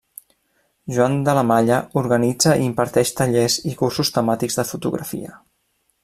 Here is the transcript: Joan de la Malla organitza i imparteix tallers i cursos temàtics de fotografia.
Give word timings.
Joan 0.95 1.17
de 1.25 1.35
la 1.39 1.43
Malla 1.49 1.75
organitza 2.01 2.55
i 2.61 2.65
imparteix 2.69 3.11
tallers 3.19 3.59
i 3.73 3.77
cursos 3.83 4.11
temàtics 4.17 4.57
de 4.61 4.67
fotografia. 4.71 5.37